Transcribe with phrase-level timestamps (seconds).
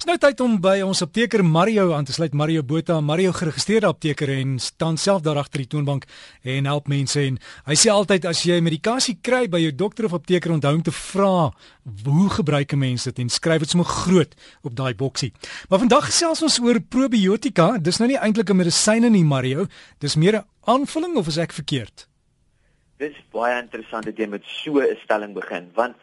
[0.00, 2.32] Dis nou tyd om by ons apteker Mario aan te sluit.
[2.32, 6.06] Mario Botha, Mario geregistreerde apteker en staan self daar agter die toonbank
[6.40, 10.14] en help mense en hy sê altyd as jy medikasie kry by jou dokter of
[10.16, 11.50] apteker onthou om te vra
[12.06, 14.32] hoe gebruik 'n mens dit en skryf dit sommer groot
[14.62, 15.34] op daai boksie.
[15.68, 17.76] Maar vandag gesels ons oor probiotika.
[17.76, 19.66] Dis nou nie eintlik 'n medisyne nie, Mario.
[19.98, 22.08] Dis meer 'n aanvulling of is ek verkeerd?
[22.96, 25.96] Dis baie interessant dat jy met so 'n stelling begin want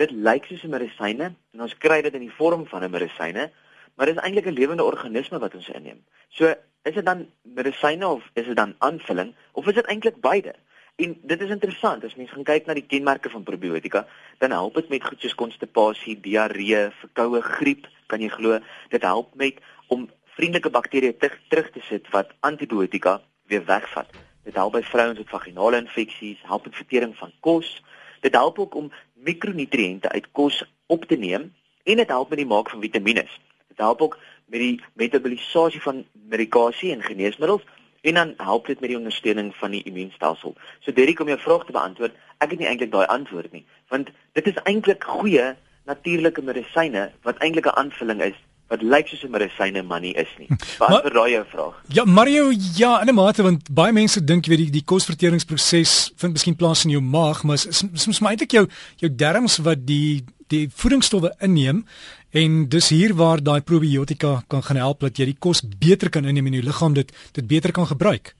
[0.00, 3.50] dit lyk soos 'n medisyne en ons kry dit in die vorm van 'n medisyne,
[3.94, 6.00] maar dit is eintlik 'n lewende organisme wat ons inneem.
[6.28, 10.54] So, is dit dan medisyne of is dit dan aanvulling of is dit eintlik beide?
[10.96, 14.06] En dit is interessant as mens gaan kyk na die kenmerke van probiotika,
[14.38, 18.58] dan help dit met goed soos konstipasie, diarree, verkoue, griep, kan jy glo,
[18.88, 24.12] dit help met om vriendelike bakterieë terug, terug te sit wat antibiotika weer wegvat.
[24.44, 27.82] Dit help by vrouens met vaginale infeksies, help met vertering van kos.
[28.20, 28.92] Dit help ook om
[29.24, 31.52] mikronutriënte uit kos op te neem
[31.84, 33.26] en dit help met die maak van vitamiene.
[33.68, 37.62] Dit help ook met die metabolisasie van medikasie en geneesmiddels
[38.00, 40.54] en dan help dit met die ondersteuning van die immuunstelsel.
[40.80, 44.08] So Derek om jou vraag te beantwoord, ek het nie eintlik daai antwoord nie, want
[44.32, 45.54] dit is eintlik goeie
[45.88, 48.38] natuurlike medisyne wat eintlik 'n aanvulling is
[48.70, 50.46] wat lyk soos 'n medisyne maar nie is nie.
[50.78, 51.74] Wat vir daai jou vraag?
[51.88, 56.12] Ja, Mario, ja, in 'n mate want baie mense dink jy weet die die kosverteringsproses
[56.16, 60.24] vind miskien plaas in jou maag, maar soms maar eintlik jou jou darmes wat die
[60.48, 61.84] die voedingsstowwe inneem
[62.30, 66.24] en dis hier waar daai probiotika kan gaan help dat jy die kos beter kan
[66.24, 68.34] inneem en jou liggaam dit dit beter kan gebruik.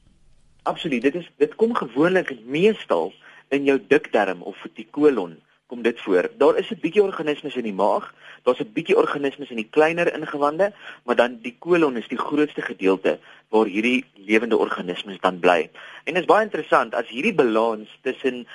[0.62, 1.02] Absoluut.
[1.02, 3.12] Dit is dit kom gewoonlik meestal
[3.48, 5.38] in jou dikdarm of die kolon
[5.70, 6.28] kom dit voor.
[6.42, 10.08] Daar is 'n bietjie organismes in die maag, daar's 'n bietjie organismes in die kleiner
[10.18, 10.72] ingewande,
[11.04, 13.18] maar dan die kolon is die grootste gedeelte
[13.48, 15.70] waar hierdie lewende organismes dan bly.
[16.04, 18.46] En dit is baie interessant as hierdie balans tussen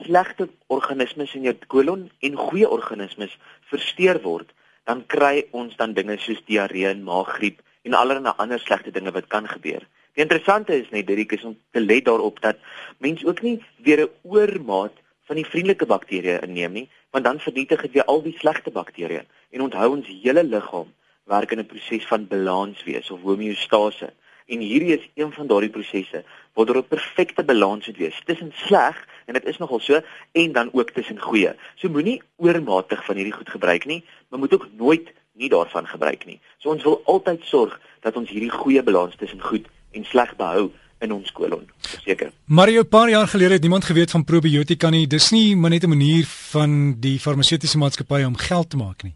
[0.00, 4.50] slegte organismes in jou kolon en goeie organismes versteur word,
[4.84, 9.26] dan kry ons dan dinge soos diarree en maaggriep en allerlei ander slegte dinge wat
[9.26, 9.82] kan gebeur.
[10.14, 12.56] Die interessante is net dit is om te let daarop dat
[12.98, 17.82] mens ook nie weer 'n oormaat van die vriendelike bakterieë inneem nie, want dan vernietig
[17.86, 19.24] dit weer al die slegte bakterieë.
[19.56, 20.92] En onthou ons hele liggaam
[21.24, 24.12] werk in 'n proses van balans wees of homeostase.
[24.46, 28.52] En hierdie is een van daardie prosesse waar daar 'n perfekte balans moet wees tussen
[28.54, 30.00] sleg en dit is nogal so
[30.32, 31.54] en dan ook tussen goeie.
[31.74, 36.24] So moenie oormatig van hierdie goed gebruik nie, maar moet ook nooit nie daarvan gebruik
[36.24, 36.40] nie.
[36.58, 40.70] So ons wil altyd sorg dat ons hierdie goeie balans tussen goed en sleg behou
[40.98, 41.70] in ons kolon.
[41.78, 42.32] Verseker.
[42.44, 45.06] Mario, 'n paar jaar gelede het niemand geweet van probiotika nie.
[45.06, 49.14] Dis nie maar net 'n manier van die farmaseutiese maatskappye om geld te maak nie.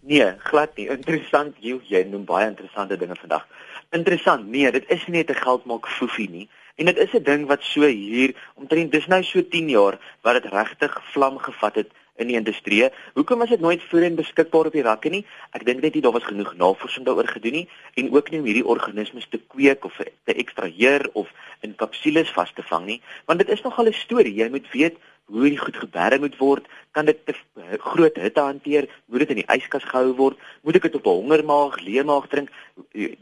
[0.00, 0.88] Nee, glad nie.
[0.88, 3.46] Interessant, jy, jy noem baie interessante dinge vandag.
[3.90, 4.48] Interessant.
[4.48, 6.48] Nee, dit is nie net 'n geldmaak foefie nie.
[6.76, 10.42] En dit is 'n ding wat so hier omtrent dis nou so 10 jaar wat
[10.42, 12.88] dit regtig vlam gevat het in die industrie.
[13.14, 15.24] Hoekom was dit nooit voorheen beskikbaar op die rakke nie?
[15.56, 17.68] Ek dink net nie daar was genoeg navorsing daaroor gedoen nie
[18.00, 21.32] en ook nie om hierdie organismes te kweek of te ekstraheer of
[21.66, 24.34] in kapsules vas te vang nie, want dit is nogal 'n storie.
[24.34, 27.34] Jy moet weet hoe dit goed geberg moet word, kan dit te
[27.78, 31.18] groot hitte hanteer, moet dit in die yskas gehou word, moet ek dit op 'n
[31.20, 32.50] hongermaag, leemaag drink?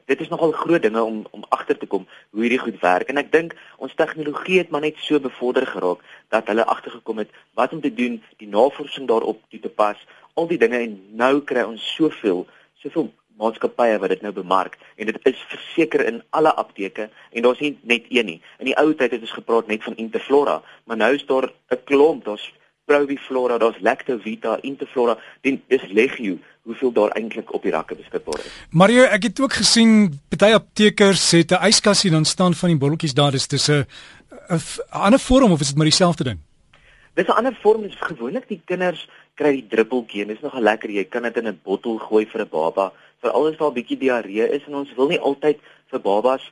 [0.07, 3.17] Dit is nogal groot dinge om om agter te kom hoe hierdie goed werk en
[3.17, 7.73] ek dink ons tegnologie het maar net so bevorder geraak dat hulle agtergekom het wat
[7.73, 9.97] om te doen, die navorsing daarop toe te pas,
[10.35, 15.07] al die dinge en nou kry ons soveel, soveel maatskappye wat dit nou bemark en
[15.07, 18.41] dit is verseker in alle apteke en daar's nie net een nie.
[18.59, 21.85] In die ou tyd het ons gepraat net van Interflora, maar nou is daar 'n
[21.85, 22.53] klomp, daar's
[22.89, 28.53] Proviflora, daar's Lactovita, Interflora, dit is legio hoeveel daar eintlik op die rakke beskikbaar is.
[28.71, 33.15] Mario, ek het ook gesien party aptekers het 'n yskassie dan staan van die botteltjies
[33.15, 33.87] daar, dis dis 'n
[34.49, 34.61] 'n
[34.91, 36.39] ander vorm of is dit maar dieselfde ding?
[37.15, 40.63] Dis 'n ander vorm, dis gewoonlik die kinders kry die druppeltjie en dit is nogal
[40.63, 40.91] lekker.
[40.91, 42.93] Jy kan dit in 'n bottel gooi vir 'n baba
[43.23, 45.59] veral as daar 'n bietjie diarree is en ons wil nie altyd
[45.91, 46.43] vir babas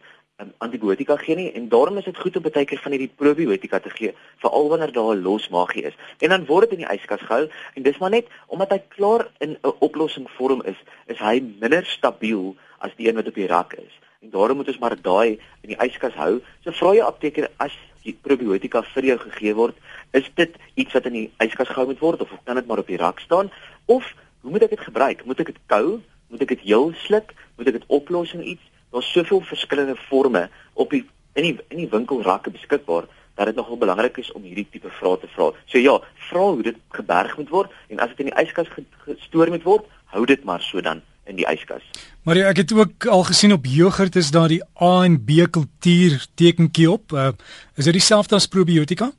[0.40, 3.80] um, antibiotika gee nie en daarom is dit goed om baie keer van hierdie probiotika
[3.80, 4.12] te gee
[4.42, 5.96] veral wanneer daar 'n losmaagie is.
[6.20, 9.28] En dan word dit in die yskas gehou en dis maar net omdat hy klaar
[9.38, 10.76] in 'n oplossing vorm is,
[11.06, 13.94] is hy minder stabiel as die een wat op die rak is.
[14.22, 16.40] En daarom moet ons maar daai in die yskas hou.
[16.64, 17.72] So vra jy apteker as
[18.04, 19.74] die probiotika vir jou gegee word,
[20.12, 22.86] is dit iets wat in die yskas gehou moet word of kan dit maar op
[22.86, 23.50] die rak staan
[23.86, 25.24] of hoe moet ek dit gebruik?
[25.24, 26.00] Moet ek dit kou?
[26.36, 28.64] Moet ek dit heel sluk, moet ek dit oplos in iets.
[28.92, 31.06] Daar's soveel verskillende forme op die
[31.36, 35.18] in die in die winkelrakke beskikbaar dat dit nogal belangrik is om hierdie tipe vrae
[35.20, 35.50] te vra.
[35.68, 35.98] So ja,
[36.28, 38.70] vra hoe dit geberg moet word en as dit in die yskas
[39.04, 41.84] gestoor moet word, hou dit maar so dan in die yskas.
[42.24, 46.24] Maar ek het ook al gesien op jogurt is daar die A en B kultuur
[46.34, 47.12] tekentjie op.
[47.12, 47.32] Uh,
[47.76, 49.10] is dit dieselfde as probiotika?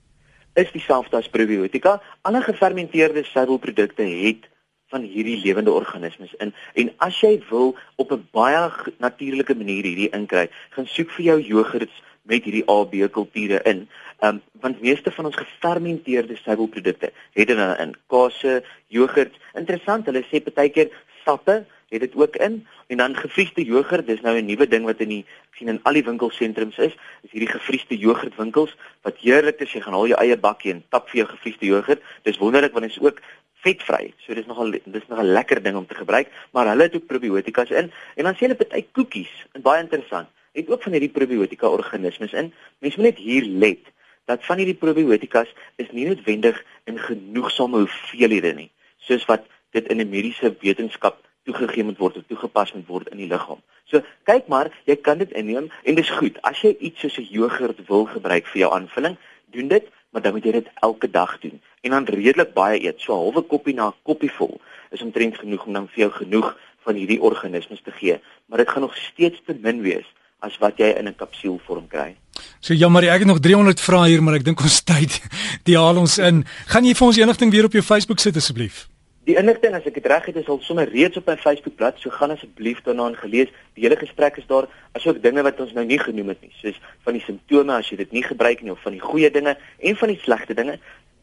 [0.58, 2.00] Is dieselfde as probiotika.
[2.22, 4.50] Alle gefermenteerde suiwelprodukte het
[4.88, 6.54] van hierdie lewende organismes in.
[6.74, 11.42] En as jy wil op 'n baie natuurlike manier hierdie inkry, gaan soek vir jou
[11.42, 13.88] jogurts met hierdie AB kulture in.
[14.20, 19.34] Um want meeste van ons gefermenteerde suiwelprodukte het dit in kaase, jogurt.
[19.54, 20.90] Interessant, hulle sê partykeer
[21.26, 22.68] sappe het dit ook in.
[22.88, 25.94] En dan gevriesde jogurt dis nou 'n nuwe ding wat in die sien in al
[25.94, 26.94] die winkelsentrums is
[27.24, 29.72] is hierdie gevriesde jogurtwinkels wat heerlik is.
[29.72, 32.86] Jy gaan haal jou eie bakkie en tap vir jou gevriesde jogurt dis wonderlik want
[32.86, 33.22] dit is ook
[33.54, 36.96] vetvry so dis nogal dis nog 'n lekker ding om te gebruik maar hulle het
[36.96, 37.92] ook probiotikas in.
[38.16, 42.34] En dan sê hulle baie koekies en baie interessant het ook van hierdie probiotika organismes
[42.34, 42.54] in.
[42.80, 43.84] Mense moet net hier let
[44.26, 48.72] dat van hierdie probiotikas is nie noodwendig in genoegsame hoeveelhede nie
[49.08, 49.46] soos wat
[49.76, 53.62] dit in 'n mediese wetenskap toegegee moet word of toegepas moet word in die liggaam.
[53.88, 56.40] So kyk maar, jy kan dit inneem en dis goed.
[56.48, 59.18] As jy iets soos 'n jogurt wil gebruik vir jou aanvulling,
[59.56, 63.02] doen dit, maar dan moet jy dit elke dag doen en dan redelik baie eet.
[63.02, 64.60] So 'n halwe koppie na 'n koppie vol
[64.92, 68.70] is omtrent genoeg om dan vir jou genoeg van hierdie organismes te gee, maar dit
[68.70, 70.06] gaan nog steeds te min wees
[70.40, 72.16] as wat jy in 'n kapsuulvorm kry.
[72.60, 75.22] So ja, maar ek het nog 300 vrae hier, maar ek dink ons tyd
[75.64, 76.46] die haal ons in.
[76.68, 78.88] Gaan jy vir ons enigting weer op jou Facebook sit asseblief?
[79.28, 82.14] Die inligting as ek dit reg het is al sommer reeds op my Facebookblad, so
[82.16, 83.50] gaan asseblief daarna en gelees.
[83.76, 86.78] Die hele gesprek is daar, asook dinge wat ons nou nie genoem het nie, soos
[87.04, 90.00] van die simptome as jy dit nie gebruik nie of van die goeie dinge en
[90.00, 90.78] van die slegte dinge.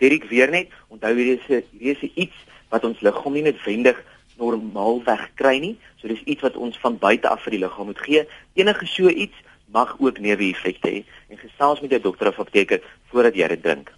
[0.04, 4.04] Dirk weer net, onthou hierdie is hierdie is iets wat ons liggaam nie noodwendig
[4.36, 5.74] normaalweg kry nie.
[5.96, 8.28] So dis iets wat ons van buite af vir die liggaam moet gee.
[8.60, 9.40] Enige so iets
[9.72, 13.94] mag ook neeweffekte hê en gesels met jou dokter of apteker voordat jy dit drink.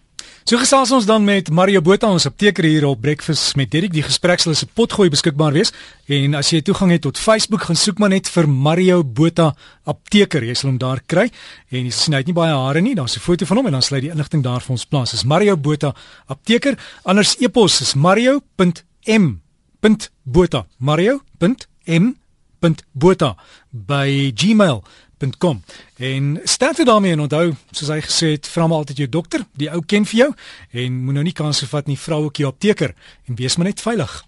[0.47, 3.91] So gesels ons dan met Mario Botha ons apteker hier op Breakfast met Derek.
[3.91, 5.73] Die gesprek sal se potgooi beskikbaar wees
[6.07, 9.59] en as jy toegang het tot Facebook, gaan soek maar net vir Mario Botha
[9.91, 10.47] apteker.
[10.47, 11.27] Jy sal hom daar kry
[11.75, 12.95] en jy sien hy het nie baie hare nie.
[12.95, 15.11] Daar's 'n foto van hom en dan sluit die inligting daar vir ons plaas.
[15.11, 15.95] Dis Mario Botha
[16.29, 16.79] apteker.
[17.03, 18.47] Anders e-pos is mario.m.botha.
[20.79, 21.27] mario.m.botha
[23.73, 24.85] by gmail
[25.19, 25.63] www.rsg.com.
[25.97, 29.71] En sterkte daarmee en onthou, soos hy gesê het, vra maar altyd jou dokter, die
[29.71, 30.31] ou ken vir jou
[30.71, 32.95] en moenie nou nie kanse vat nie, vrou ook jou apteker
[33.27, 34.25] en wees maar net veilig.